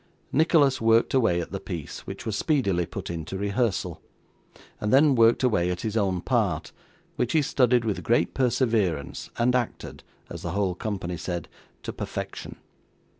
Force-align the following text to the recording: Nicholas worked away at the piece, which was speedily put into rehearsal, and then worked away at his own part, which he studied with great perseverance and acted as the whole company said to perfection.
Nicholas 0.31 0.81
worked 0.81 1.13
away 1.13 1.39
at 1.39 1.51
the 1.51 1.59
piece, 1.59 2.07
which 2.07 2.25
was 2.25 2.35
speedily 2.35 2.87
put 2.87 3.11
into 3.11 3.37
rehearsal, 3.37 4.01
and 4.79 4.91
then 4.91 5.13
worked 5.13 5.43
away 5.43 5.69
at 5.69 5.81
his 5.81 5.95
own 5.95 6.21
part, 6.21 6.71
which 7.17 7.33
he 7.33 7.41
studied 7.43 7.85
with 7.85 8.01
great 8.01 8.33
perseverance 8.33 9.29
and 9.37 9.53
acted 9.53 10.01
as 10.27 10.41
the 10.41 10.53
whole 10.53 10.73
company 10.73 11.17
said 11.17 11.47
to 11.83 11.93
perfection. 11.93 12.55